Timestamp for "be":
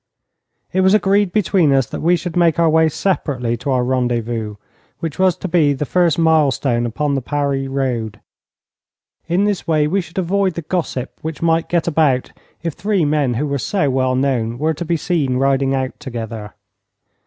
5.47-5.73, 14.85-14.97